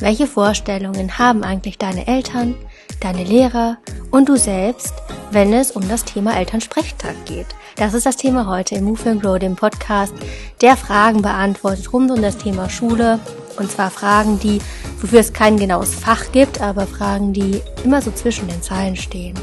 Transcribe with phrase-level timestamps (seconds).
[0.00, 2.56] Welche Vorstellungen haben eigentlich deine Eltern,
[3.00, 3.78] deine Lehrer
[4.10, 4.92] und du selbst,
[5.30, 7.46] wenn es um das Thema Elternsprechtag geht?
[7.76, 10.12] Das ist das Thema heute im Move and Grow, dem Podcast,
[10.60, 13.18] der Fragen beantwortet rund um das Thema Schule.
[13.56, 14.60] Und zwar Fragen, die,
[15.00, 19.38] wofür es kein genaues Fach gibt, aber Fragen, die immer so zwischen den Zeilen stehen.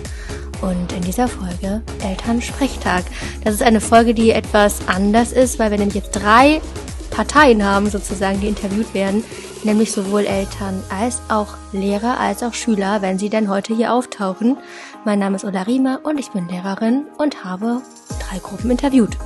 [0.62, 3.04] Und in dieser Folge Elternsprechtag.
[3.44, 6.62] Das ist eine Folge, die etwas anders ist, weil wir nämlich jetzt drei
[7.12, 9.24] Parteien haben, sozusagen, die interviewt werden
[9.64, 14.58] nämlich sowohl Eltern als auch Lehrer als auch Schüler, wenn sie denn heute hier auftauchen.
[15.06, 17.82] Mein Name ist Ola Riemer und ich bin Lehrerin und habe
[18.20, 19.18] drei Gruppen interviewt.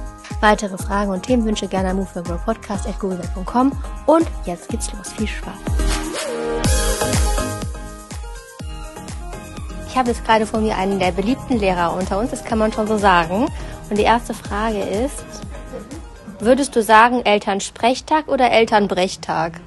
[0.41, 3.71] Weitere Fragen und Themenwünsche gerne an moveforgrowpodcast.google.com
[4.05, 5.13] und jetzt geht's los.
[5.13, 5.53] Viel Spaß!
[9.87, 12.73] Ich habe jetzt gerade vor mir einen der beliebten Lehrer unter uns, das kann man
[12.73, 13.45] schon so sagen.
[13.89, 15.23] Und die erste Frage ist,
[16.45, 19.59] würdest du sagen Elternsprechtag oder Elternbrechtag?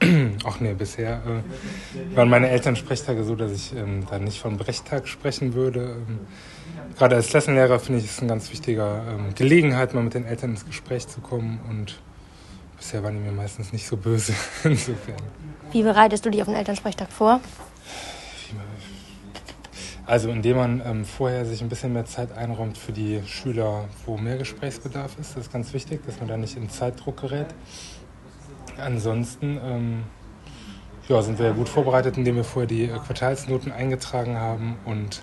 [0.44, 5.06] Ach nee, bisher äh, waren meine Elternsprechtage so, dass ich ähm, da nicht von Brechtag
[5.06, 5.96] sprechen würde.
[6.08, 6.20] Ähm,
[6.96, 10.50] gerade als Klassenlehrer finde ich es eine ganz wichtige ähm, Gelegenheit, mal mit den Eltern
[10.50, 11.98] ins Gespräch zu kommen und
[12.76, 14.32] bisher waren die mir meistens nicht so böse
[14.64, 15.16] insofern.
[15.72, 17.40] Wie bereitest du dich auf den Elternsprechtag vor?
[20.06, 24.16] Also indem man ähm, vorher sich ein bisschen mehr Zeit einräumt für die Schüler, wo
[24.16, 25.36] mehr Gesprächsbedarf ist.
[25.36, 27.48] Das ist ganz wichtig, dass man da nicht in Zeitdruck gerät.
[28.78, 30.02] Ansonsten ähm,
[31.08, 35.22] ja, sind wir gut vorbereitet, indem wir vorher die äh, Quartalsnoten eingetragen haben und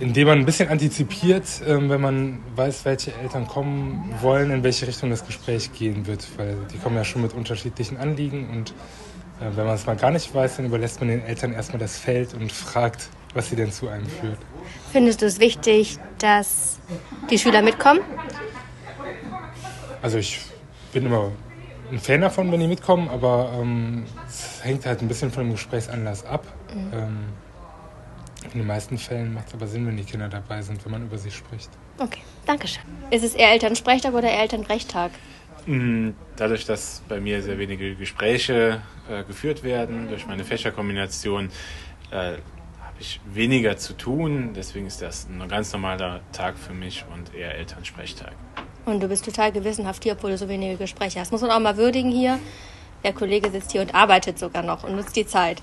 [0.00, 4.88] indem man ein bisschen antizipiert, ähm, wenn man weiß, welche Eltern kommen wollen, in welche
[4.88, 8.70] Richtung das Gespräch gehen wird, weil die kommen ja schon mit unterschiedlichen Anliegen und
[9.40, 11.98] äh, wenn man es mal gar nicht weiß, dann überlässt man den Eltern erstmal das
[11.98, 14.38] Feld und fragt, was sie denn zu einem führt.
[14.92, 16.78] Findest du es wichtig, dass
[17.30, 18.00] die Schüler mitkommen?
[20.00, 20.40] Also ich
[20.92, 21.32] bin immer
[21.90, 25.52] ein Fan davon, wenn die mitkommen, aber ähm, es hängt halt ein bisschen von dem
[25.52, 26.46] Gesprächsanlass ab.
[26.72, 26.92] Mhm.
[26.92, 27.18] Ähm,
[28.52, 31.02] in den meisten Fällen macht es aber Sinn, wenn die Kinder dabei sind, wenn man
[31.02, 31.70] über sie spricht.
[31.98, 32.82] Okay, danke schön.
[33.10, 35.10] Ist es eher Elternsprechtag oder Elternbrechtag?
[35.66, 41.50] Mm, dadurch, dass bei mir sehr wenige Gespräche äh, geführt werden, durch meine Fächerkombination,
[42.10, 42.34] äh,
[42.94, 44.52] habe ich weniger zu tun.
[44.54, 48.32] Deswegen ist das ein ganz normaler Tag für mich und eher Elternsprechtag.
[48.86, 51.32] Und du bist total gewissenhaft hier, obwohl du so wenige Gespräche hast.
[51.32, 52.38] Muss man auch mal würdigen hier.
[53.02, 55.60] Der Kollege sitzt hier und arbeitet sogar noch und nutzt die Zeit.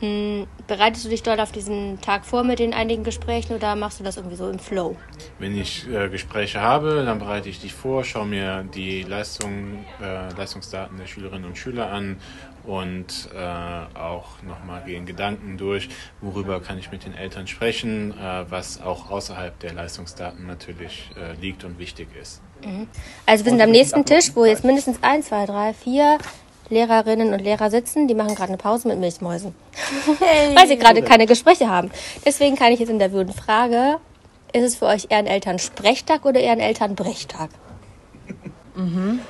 [0.00, 3.98] Hm, bereitest du dich dort auf diesen Tag vor mit den einigen Gesprächen oder machst
[3.98, 4.96] du das irgendwie so im Flow?
[5.40, 10.32] Wenn ich äh, Gespräche habe, dann bereite ich dich vor, schaue mir die Leistung, äh,
[10.34, 12.16] Leistungsdaten der Schülerinnen und Schüler an
[12.64, 15.88] und äh, auch nochmal gehen Gedanken durch,
[16.20, 21.32] worüber kann ich mit den Eltern sprechen, äh, was auch außerhalb der Leistungsdaten natürlich äh,
[21.40, 22.40] liegt und wichtig ist.
[22.64, 22.86] Mhm.
[23.26, 26.18] Also wir sind am nächsten Tisch, wo jetzt mindestens ein, zwei, drei, vier
[26.70, 29.54] Lehrerinnen und Lehrer sitzen, die machen gerade eine Pause mit Milchmäusen,
[30.20, 30.54] hey.
[30.54, 31.90] weil sie gerade keine Gespräche haben.
[32.24, 33.98] Deswegen kann ich jetzt in der Würden Frage,
[34.52, 37.50] ist es für euch eher ein Elternsprechtag oder eher ein Elternbrechtag?
[38.74, 39.20] Mhm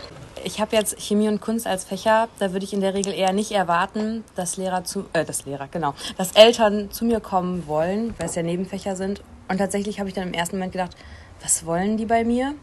[0.44, 3.32] ich habe jetzt Chemie und Kunst als Fächer, da würde ich in der Regel eher
[3.32, 8.15] nicht erwarten, dass Lehrer zu, äh, das Lehrer, genau, dass Eltern zu mir kommen wollen,
[8.19, 9.22] weil es ja Nebenfächer sind.
[9.49, 10.97] Und tatsächlich habe ich dann im ersten Moment gedacht,
[11.43, 12.55] was wollen die bei mir?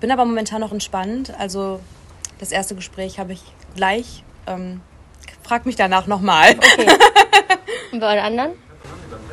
[0.00, 1.32] Bin aber momentan noch entspannt.
[1.38, 1.80] Also
[2.38, 3.42] das erste Gespräch habe ich
[3.78, 4.24] gleich.
[4.46, 4.80] Ähm,
[5.42, 6.50] frag mich danach nochmal.
[6.50, 6.86] Okay.
[7.92, 8.50] Und bei den anderen?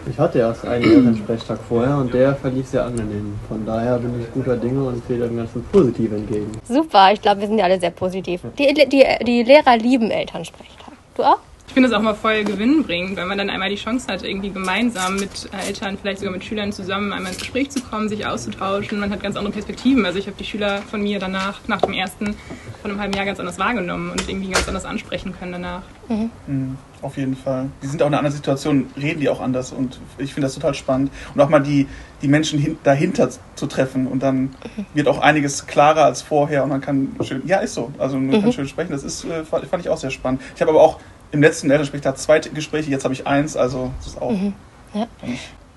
[0.09, 3.39] Ich hatte erst einen Elternsprechtag vorher und der verlief sehr angenehm.
[3.49, 6.51] Von daher bin ich guter Dinge und gehe dem Ganzen positiv entgegen.
[6.63, 8.41] Super, ich glaube, wir sind ja alle sehr positiv.
[8.57, 10.93] Die, die, die Lehrer lieben Elternsprechtag.
[11.15, 11.39] Du auch?
[11.67, 14.49] Ich finde das auch mal voll gewinnbringend, wenn man dann einmal die Chance hat, irgendwie
[14.49, 18.99] gemeinsam mit Eltern, vielleicht sogar mit Schülern zusammen einmal ins Gespräch zu kommen, sich auszutauschen.
[18.99, 20.05] Man hat ganz andere Perspektiven.
[20.05, 22.35] Also ich habe die Schüler von mir danach, nach dem ersten,
[22.81, 25.81] von einem halben Jahr ganz anders wahrgenommen und irgendwie ganz anders ansprechen können danach.
[26.07, 26.29] Mhm.
[26.47, 27.69] Mhm, auf jeden Fall.
[27.81, 30.53] Die sind auch in einer anderen Situation, reden die auch anders und ich finde das
[30.53, 31.11] total spannend.
[31.33, 31.87] Und auch mal die,
[32.21, 34.55] die Menschen dahinter zu treffen und dann
[34.93, 38.27] wird auch einiges klarer als vorher und man kann schön, ja ist so, also man
[38.27, 38.41] mhm.
[38.43, 38.91] kann schön sprechen.
[38.91, 40.41] Das ist, äh, fand ich auch sehr spannend.
[40.55, 40.99] Ich habe aber auch
[41.35, 44.31] im letzten Elternsprechtag zwei Gespräche, jetzt habe ich eins, also das ist auch.
[44.31, 44.53] Mhm.
[44.93, 45.07] Ja.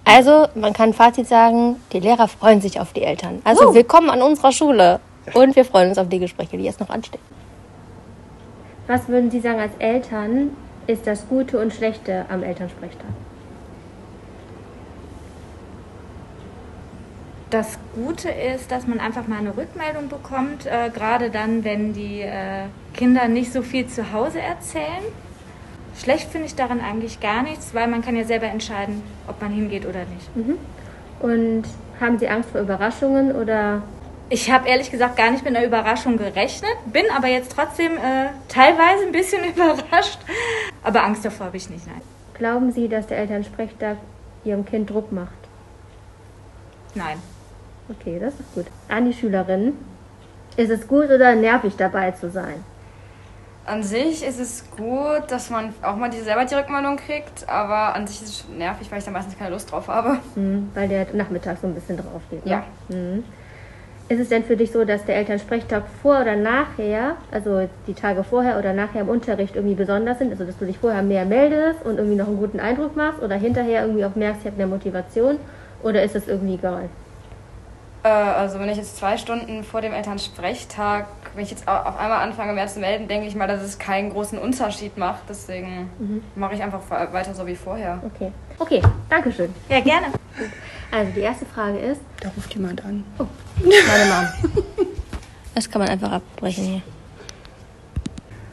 [0.05, 3.41] Also, man kann Fazit sagen, die Lehrer freuen sich auf die Eltern.
[3.45, 3.75] Also, uh.
[3.75, 5.01] willkommen an unserer Schule
[5.35, 7.21] und wir freuen uns auf die Gespräche, die jetzt noch anstehen.
[8.87, 10.51] Was würden Sie sagen als Eltern
[10.87, 13.11] ist das Gute und Schlechte am Elternsprechtag?
[17.51, 22.21] Das Gute ist, dass man einfach mal eine Rückmeldung bekommt, äh, gerade dann, wenn die
[22.21, 22.65] äh,
[22.95, 25.03] Kinder nicht so viel zu Hause erzählen
[25.99, 29.53] Schlecht finde ich daran eigentlich gar nichts, weil man kann ja selber entscheiden, ob man
[29.53, 30.37] hingeht oder nicht.
[30.37, 30.59] Mhm.
[31.21, 31.65] Und
[32.01, 33.83] haben Sie Angst vor Überraschungen oder
[34.31, 38.29] Ich habe ehrlich gesagt gar nicht mit einer Überraschung gerechnet, bin aber jetzt trotzdem äh,
[38.49, 40.19] teilweise ein bisschen überrascht.
[40.85, 42.03] Aber Angst davor habe ich nicht, nein.
[42.35, 43.97] Glauben Sie, dass der Elternsprechtag
[44.45, 45.33] Ihrem Kind Druck macht?
[46.95, 47.17] Nein.
[47.89, 48.67] Okay, das ist gut.
[48.89, 49.73] An die Schülerinnen.
[50.57, 52.65] Ist es gut oder nervig dabei zu sein?
[53.69, 57.95] An sich ist es gut, dass man auch mal die, selber die Rückmeldung kriegt, aber
[57.95, 60.19] an sich ist es nervig, weil ich da meistens keine Lust drauf habe.
[60.37, 62.47] Mhm, weil der Nachmittag so ein bisschen drauf geht.
[62.47, 62.53] Ne?
[62.53, 62.65] Ja.
[62.89, 63.25] Mhm.
[64.09, 68.25] Ist es denn für dich so, dass der Elternsprechtag vor oder nachher, also die Tage
[68.25, 70.31] vorher oder nachher im Unterricht irgendwie besonders sind?
[70.31, 73.35] Also dass du dich vorher mehr meldest und irgendwie noch einen guten Eindruck machst oder
[73.35, 75.37] hinterher irgendwie auch merkst, ich habe mehr Motivation?
[75.83, 76.89] Oder ist es irgendwie egal?
[78.03, 81.07] Äh, also wenn ich jetzt zwei Stunden vor dem Elternsprechtag,
[81.39, 83.79] wenn ich jetzt au- auf einmal anfange mehr zu melden, denke ich mal, dass es
[83.79, 85.21] keinen großen Unterschied macht.
[85.29, 85.89] Deswegen
[86.35, 88.03] mache ich einfach weiter so wie vorher.
[88.05, 88.33] Okay.
[88.59, 89.55] Okay, danke schön.
[89.69, 90.07] Ja, gerne.
[90.91, 93.05] Also die erste Frage ist, Da ruft jemand an.
[93.17, 94.87] meine Mom.
[95.55, 96.83] Das kann man einfach abbrechen hier.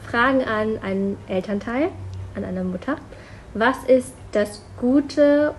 [0.08, 1.88] Fragen an einen Elternteil,
[2.36, 2.96] an eine Mutter.
[3.54, 5.54] Was ist das Gute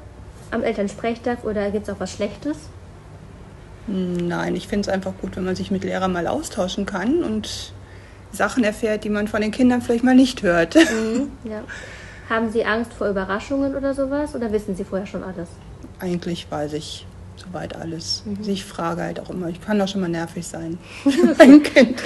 [0.51, 2.57] am Elternsprechtag oder gibt es auch was Schlechtes?
[3.87, 7.71] Nein, ich finde es einfach gut, wenn man sich mit Lehrern mal austauschen kann und
[8.31, 10.75] Sachen erfährt, die man von den Kindern vielleicht mal nicht hört.
[11.43, 11.63] Ja.
[12.29, 15.47] Haben Sie Angst vor Überraschungen oder sowas oder wissen Sie vorher schon alles?
[15.99, 17.05] Eigentlich weiß ich
[17.37, 18.23] soweit alles.
[18.37, 19.47] Also Ich frage halt auch immer.
[19.47, 20.77] Ich kann auch schon mal nervig sein.
[21.37, 22.01] Ein Kind.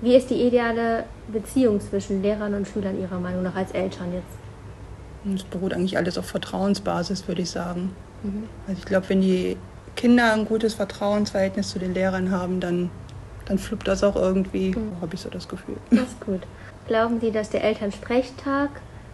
[0.00, 5.36] Wie ist die ideale Beziehung zwischen Lehrern und Schülern Ihrer Meinung nach als Eltern jetzt?
[5.36, 7.94] Es beruht eigentlich alles auf Vertrauensbasis, würde ich sagen.
[8.66, 9.56] Also ich glaube, wenn die
[9.96, 12.90] Kinder ein gutes Vertrauensverhältnis zu den Lehrern haben, dann,
[13.46, 15.76] dann fluppt das auch irgendwie, habe ich so das Gefühl.
[15.90, 16.42] Das ist gut.
[16.86, 18.70] Glauben Sie, dass der Elternsprechtag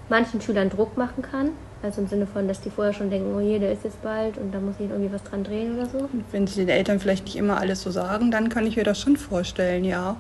[0.09, 1.51] manchen Schülern Druck machen kann?
[1.83, 4.37] Also im Sinne von, dass die vorher schon denken, oh je, der ist jetzt bald
[4.37, 6.09] und da muss ich irgendwie was dran drehen oder so?
[6.33, 9.01] Wenn sie den Eltern vielleicht nicht immer alles so sagen, dann kann ich mir das
[9.01, 10.17] schon vorstellen, ja.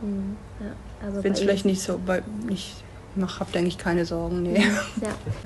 [0.60, 2.22] Ja, also Wenn es bei vielleicht nicht so, weil
[3.19, 4.65] ich mach, hab eigentlich keine Sorgen, nee.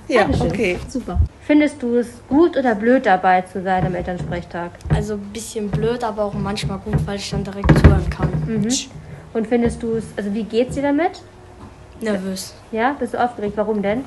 [0.08, 0.26] Ja.
[0.26, 0.78] Ja, okay.
[0.88, 1.19] Super.
[1.40, 4.72] Findest du es gut oder blöd dabei zu sein am Elternsprechtag?
[4.94, 8.28] Also ein bisschen blöd, aber auch manchmal gut, weil ich dann direkt zuhören kann.
[9.32, 11.22] Und findest du es, also wie geht's dir damit?
[12.00, 12.54] Nervös.
[12.72, 13.54] Ja, bist du aufgeregt?
[13.56, 14.00] Warum denn?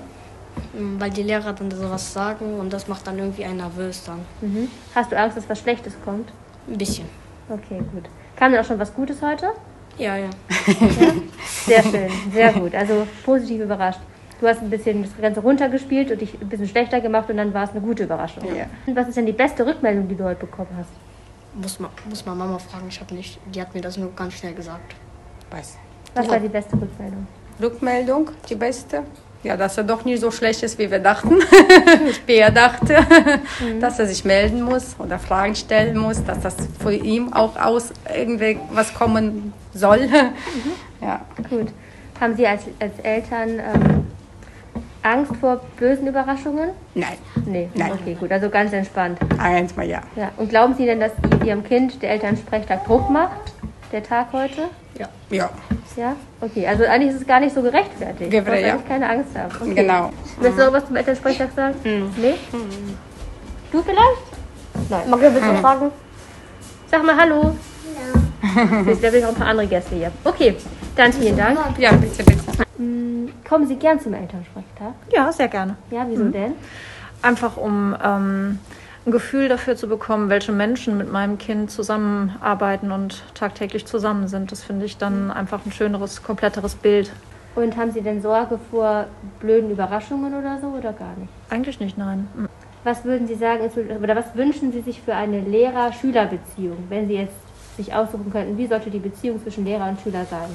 [0.74, 4.20] Mm, Weil die Lehrer dann sowas sagen und das macht dann irgendwie einen nervös dann.
[4.42, 4.70] Mhm.
[4.94, 6.30] Hast du Angst, dass was Schlechtes kommt?
[6.68, 7.06] Ein bisschen.
[7.50, 8.04] Okay, gut.
[8.36, 9.48] Kam denn auch schon was Gutes heute?
[9.98, 10.30] Ja, ja.
[11.66, 12.76] Sehr schön, sehr gut.
[12.76, 14.00] Also positiv überrascht.
[14.40, 17.54] Du hast ein bisschen das Ganze runtergespielt und dich ein bisschen schlechter gemacht und dann
[17.54, 18.44] war es eine gute Überraschung.
[18.56, 18.66] Ja.
[18.86, 20.90] Und Was ist denn die beste Rückmeldung, die du heute bekommen hast?
[21.54, 24.34] Muss man, muss man Mama fragen, ich habe nicht, die hat mir das nur ganz
[24.34, 24.94] schnell gesagt.
[25.50, 25.78] Was?
[26.14, 27.28] Was war die beste Rückmeldung?
[27.62, 29.04] Rückmeldung, die beste.
[29.44, 31.36] Ja, dass er doch nicht so schlecht ist, wie wir dachten.
[32.26, 32.98] wie er dachte,
[33.80, 37.92] dass er sich melden muss oder Fragen stellen muss, dass das für ihn auch aus
[38.16, 40.10] irgendwie was kommen soll.
[41.02, 41.22] Ja.
[41.50, 41.68] Gut.
[42.20, 44.08] Haben Sie als, als Eltern ähm,
[45.04, 46.70] Angst vor bösen Überraschungen?
[46.96, 47.70] Nein, Nee.
[47.76, 47.92] Nein.
[47.92, 48.32] Okay, gut.
[48.32, 49.20] Also ganz entspannt.
[49.38, 50.02] eins mal ja.
[50.16, 50.32] Ja.
[50.38, 51.12] Und glauben Sie denn, dass
[51.46, 53.54] Ihrem Kind der Elternsprechtag Druck macht?
[53.92, 54.64] Der Tag heute?
[54.98, 55.50] Ja, Ja?
[56.42, 58.32] Okay, also eigentlich ist es gar nicht so gerechtfertigt.
[58.32, 58.78] Du Gebre- brauchst ja.
[58.88, 59.52] keine Angst haben.
[59.62, 59.74] Okay.
[59.74, 60.12] genau.
[60.40, 61.76] Willst du noch was zum Elternsprechtag sagen?
[62.18, 62.36] Nee?
[63.72, 64.90] Du vielleicht?
[64.90, 65.10] Nein.
[65.10, 65.92] Mag ich ein bisschen fragen?
[66.92, 67.56] Sag mal Hallo.
[67.96, 68.86] Ja.
[68.86, 70.12] Wir haben noch ein paar andere Gäste hier.
[70.24, 70.56] Okay,
[70.96, 71.60] dann vielen Dank.
[71.78, 72.42] Ja, bitte, bitte.
[72.78, 74.94] Mm, Kommen Sie gern zum Elternsprechtag?
[75.14, 75.76] Ja, sehr gerne.
[75.92, 76.54] Ja, wieso denn?
[77.22, 78.60] Einfach um ähm,
[79.06, 84.52] ein Gefühl dafür zu bekommen, welche Menschen mit meinem Kind zusammenarbeiten und tagtäglich zusammen sind.
[84.52, 87.12] Das finde ich dann einfach ein schöneres, kompletteres Bild.
[87.56, 89.06] Und haben Sie denn Sorge vor
[89.40, 91.32] blöden Überraschungen oder so oder gar nicht?
[91.50, 92.28] Eigentlich nicht, nein.
[92.36, 92.46] Mm.
[92.84, 93.70] Was würden Sie sagen,
[94.04, 97.36] oder was wünschen Sie sich für eine Lehrer-Schüler-Beziehung, wenn Sie jetzt
[97.78, 100.50] sich aussuchen könnten, wie sollte die Beziehung zwischen Lehrer und Schüler sein?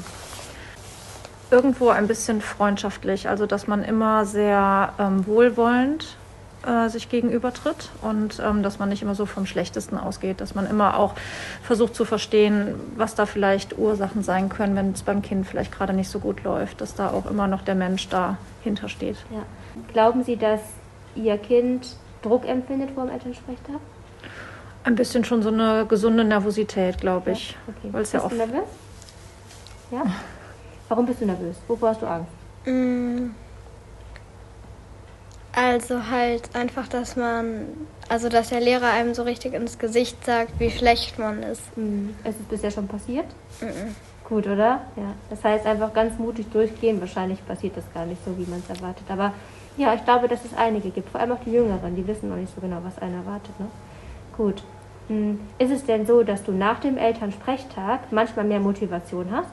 [1.50, 6.16] Irgendwo ein bisschen freundschaftlich, also dass man immer sehr ähm, wohlwollend
[6.66, 10.68] äh, sich gegenübertritt und ähm, dass man nicht immer so vom Schlechtesten ausgeht, dass man
[10.68, 11.14] immer auch
[11.62, 15.92] versucht zu verstehen, was da vielleicht Ursachen sein können, wenn es beim Kind vielleicht gerade
[15.92, 19.16] nicht so gut läuft, dass da auch immer noch der Mensch dahinter steht.
[19.30, 19.42] Ja.
[19.92, 20.60] Glauben Sie, dass
[21.14, 23.80] Ihr Kind Druck empfindet vor dem Elternsprechtag?
[24.84, 27.56] Ein bisschen schon so eine gesunde Nervosität, glaube ich.
[27.66, 27.88] Okay.
[27.92, 28.68] Weil es bist ja du nervös?
[29.90, 30.02] Ja?
[30.88, 31.56] Warum bist du nervös?
[31.68, 32.30] Wovor hast du Angst?
[32.66, 33.30] Mm.
[35.52, 37.66] Also halt einfach, dass man,
[38.08, 41.62] also dass der Lehrer einem so richtig ins Gesicht sagt, wie schlecht man ist.
[41.74, 42.14] Hm.
[42.24, 43.26] Ist es bisher schon passiert?
[43.60, 43.96] Mhm.
[44.24, 44.82] Gut, oder?
[44.96, 45.14] Ja.
[45.28, 47.00] Das heißt einfach ganz mutig durchgehen.
[47.00, 49.04] Wahrscheinlich passiert das gar nicht so, wie man es erwartet.
[49.08, 49.34] Aber
[49.76, 51.10] ja, ich glaube, dass es einige gibt.
[51.10, 53.58] Vor allem auch die Jüngeren, die wissen noch nicht so genau, was einen erwartet.
[53.58, 53.66] Ne?
[54.36, 54.62] Gut.
[55.08, 59.50] Hm, ist es denn so, dass du nach dem Elternsprechtag manchmal mehr Motivation hast?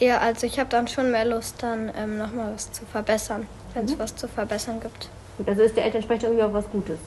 [0.00, 3.84] Ja, also ich habe dann schon mehr Lust, dann ähm, nochmal was zu verbessern, wenn
[3.84, 3.98] es Mhm.
[3.98, 5.08] was zu verbessern gibt.
[5.36, 6.98] Gut, also ist der Elternsprechtag irgendwie auch was Gutes.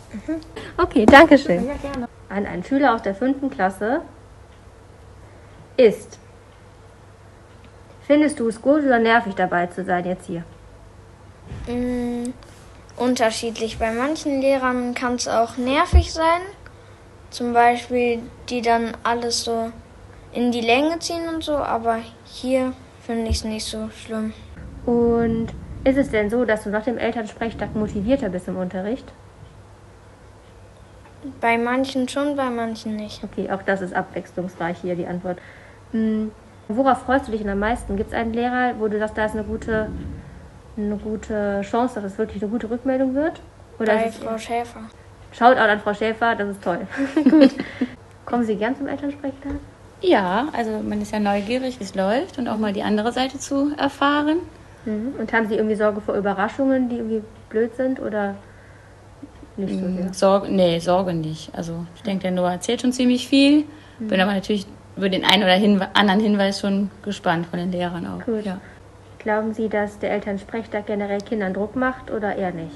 [0.77, 1.65] Okay, danke schön.
[1.65, 2.07] Ja, gerne.
[2.29, 4.01] An einen Schüler aus der fünften Klasse
[5.77, 6.19] ist.
[8.01, 10.43] Findest du es gut oder nervig dabei zu sein jetzt hier?
[11.67, 12.33] Mm,
[12.97, 13.77] unterschiedlich.
[13.79, 16.41] Bei manchen Lehrern kann es auch nervig sein.
[17.29, 18.19] Zum Beispiel,
[18.49, 19.71] die dann alles so
[20.33, 21.55] in die Länge ziehen und so.
[21.57, 22.73] Aber hier
[23.05, 24.33] finde ich es nicht so schlimm.
[24.85, 25.47] Und
[25.87, 29.05] ist es denn so, dass du nach dem Elternsprechtag motivierter bist im Unterricht?
[31.39, 33.23] Bei manchen schon, bei manchen nicht.
[33.23, 35.39] Okay, auch das ist abwechslungsreich hier die Antwort.
[35.91, 36.31] Hm,
[36.67, 37.95] worauf freust du dich denn am meisten?
[37.95, 39.89] Gibt es einen Lehrer, wo du sagst, da ist eine gute,
[40.75, 43.41] eine gute Chance, dass es wirklich eine gute Rückmeldung wird?
[43.79, 44.81] Oder bei Frau Schäfer.
[45.31, 46.79] Shoutout an Frau Schäfer, das ist toll.
[47.23, 47.51] Gut.
[48.25, 49.53] Kommen Sie gern zum Elternsprechtag?
[50.01, 53.39] Ja, also man ist ja neugierig, wie es läuft und auch mal die andere Seite
[53.39, 54.39] zu erfahren.
[54.87, 55.19] Mhm.
[55.19, 58.35] Und haben Sie irgendwie Sorge vor Überraschungen, die irgendwie blöd sind oder
[59.57, 60.05] nicht so sehr?
[60.05, 61.53] Mm, Sorge, nee, Sorge nicht.
[61.53, 63.65] Also ich denke, der Noah erzählt schon ziemlich viel.
[63.99, 64.07] Mhm.
[64.07, 64.65] Bin aber natürlich
[64.95, 68.25] über den einen oder Hinwe anderen Hinweis schon gespannt von den Lehrern auch.
[68.25, 68.45] Gut.
[68.45, 68.61] Ja.
[69.19, 72.75] Glauben Sie, dass der Elternsprechtag generell Kindern Druck macht oder eher nicht?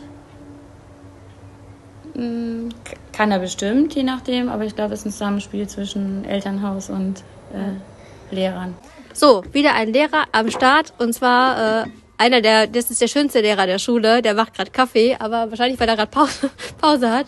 [2.13, 2.70] Mm,
[3.13, 7.24] Kann er bestimmt, je nachdem, aber ich glaube, es ist ein Zusammenspiel zwischen Elternhaus und
[7.53, 8.75] äh, Lehrern.
[9.13, 11.89] So, wieder ein Lehrer am Start und zwar äh,
[12.21, 15.79] einer der, das ist der schönste Lehrer der Schule, der macht gerade Kaffee, aber wahrscheinlich,
[15.79, 16.51] weil er gerade Pause,
[16.81, 17.25] Pause hat.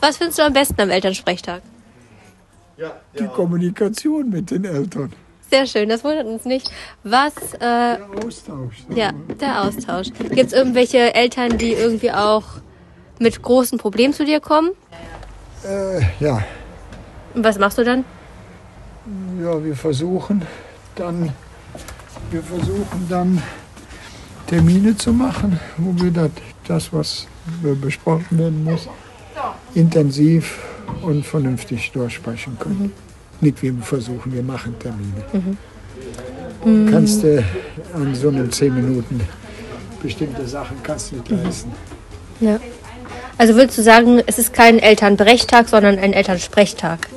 [0.00, 1.62] Was findest du am besten am Elternsprechtag?
[3.18, 5.12] Die Kommunikation mit den Eltern.
[5.50, 6.70] Sehr schön, das wundert uns nicht.
[7.02, 8.84] Was, äh, Austausch.
[8.94, 10.08] ja, der Austausch.
[10.18, 12.44] Gibt es irgendwelche Eltern, die irgendwie auch
[13.18, 14.70] mit großen Problemen zu dir kommen?
[15.64, 16.44] Äh, ja.
[17.34, 18.04] Und was machst du dann?
[19.42, 20.42] ja, wir versuchen
[20.96, 21.32] dann,
[22.30, 23.42] wir versuchen dann
[24.46, 26.30] Termine zu machen, wo wir das,
[26.66, 27.26] das was
[27.80, 28.88] besprochen werden muss,
[29.74, 30.58] intensiv
[31.02, 32.92] und vernünftig durchsprechen können.
[33.40, 35.56] Nicht wir versuchen, wir machen Termine.
[36.64, 36.90] Mhm.
[36.90, 37.44] Kannst du
[37.94, 39.20] an so einem 10 Minuten
[40.02, 41.72] bestimmte Sachen kannst du nicht leisten.
[42.40, 42.58] Ja.
[43.38, 47.08] Also würdest du sagen, es ist kein Elternbrechtag, sondern ein Elternsprechtag?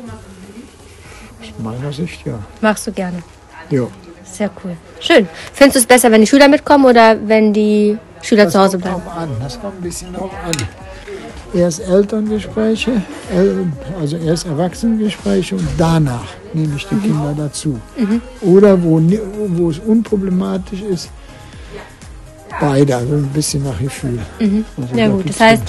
[1.42, 2.40] Aus meiner Sicht ja.
[2.62, 3.24] Machst du gerne.
[3.70, 3.88] ja.
[4.32, 4.76] Sehr cool.
[5.00, 5.28] Schön.
[5.54, 8.80] Findest du es besser, wenn die Schüler mitkommen oder wenn die Schüler Das zu Hause
[8.80, 9.02] kommt bleiben?
[9.04, 9.30] drauf an.
[9.42, 10.56] Das kommt ein bisschen drauf an.
[11.54, 12.92] Erst Elterngespräche,
[13.36, 13.66] El-
[14.00, 17.80] also erst Erwachsenengespräche und danach nehme ich die Kinder dazu.
[17.98, 18.22] Mhm.
[18.42, 19.02] Oder wo,
[19.48, 21.10] wo es unproblematisch ist,
[22.62, 24.20] beide, also ein bisschen nach Gefühl.
[24.40, 24.64] Mhm.
[24.80, 25.64] Also Ja gut, das heißt,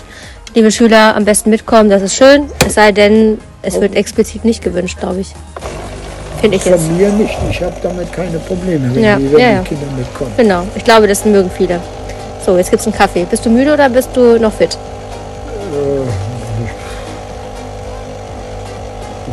[0.54, 2.50] liebe Schüler, am besten mitkommen, das ist schön.
[2.66, 5.34] Es sei denn, es wird explizit nicht gewünscht, glaube ich.
[6.40, 6.84] Finde ich jetzt.
[6.86, 7.36] Von mir nicht.
[7.50, 9.58] Ich habe damit keine Probleme, wenn, Ja, die, wenn ja, ja.
[9.60, 10.32] die Kinder mitkommen.
[10.36, 11.80] Genau, ich glaube, das mögen viele.
[12.44, 13.24] So, jetzt gibt's einen Kaffee.
[13.24, 14.76] Bist du müde oder bist du noch fit?
[15.72, 16.00] Äh,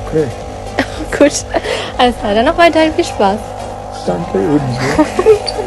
[0.06, 0.28] okay,
[1.18, 1.46] Gut,
[1.98, 2.34] alles klar.
[2.36, 3.40] Dann noch weiterhin viel Spaß.
[4.06, 5.06] danke ebenso.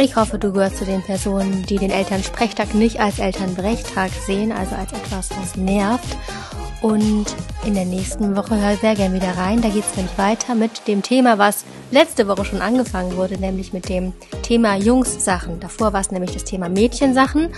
[0.00, 4.76] Ich hoffe, du gehörst zu den Personen, die den Elternsprechtag nicht als Elternbrechtag sehen, also
[4.76, 6.16] als etwas, was nervt.
[6.82, 7.26] Und
[7.66, 9.60] in der nächsten Woche hör sehr gern wieder rein.
[9.60, 13.72] Da geht es nämlich weiter mit dem Thema, was letzte Woche schon angefangen wurde, nämlich
[13.72, 14.12] mit dem
[14.42, 15.58] Thema Jungssachen.
[15.58, 17.48] Davor war es nämlich das Thema Mädchensachen.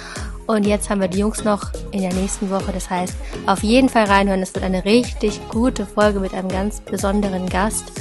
[0.46, 2.72] Und jetzt haben wir die Jungs noch in der nächsten Woche.
[2.72, 4.40] Das heißt, auf jeden Fall reinhören.
[4.40, 7.92] Es wird eine richtig gute Folge mit einem ganz besonderen Gast.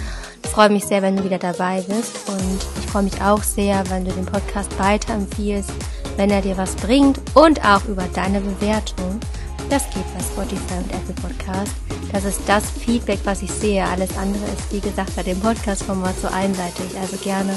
[0.59, 4.03] Freue mich sehr, wenn du wieder dabei bist und ich freue mich auch sehr, wenn
[4.03, 5.71] du den Podcast weiterempfiehlst,
[6.17, 9.21] wenn er dir was bringt und auch über deine Bewertung.
[9.69, 11.71] Das geht bei Spotify und Apple Podcast.
[12.11, 13.85] Das ist das Feedback, was ich sehe.
[13.85, 16.87] Alles andere ist, wie gesagt, bei dem Podcast-Format so einseitig.
[16.99, 17.53] Also gerne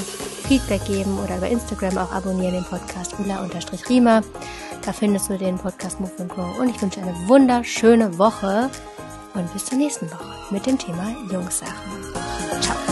[0.47, 4.21] Feedback geben oder über Instagram auch abonnieren den Podcast Ula-Riemer.
[4.85, 6.57] Da findest du den Podcast Movement Grow.
[6.57, 8.69] Und ich wünsche eine wunderschöne Woche
[9.33, 12.13] und bis zur nächsten Woche mit dem Thema Jungssachen.
[12.61, 12.82] Ciao.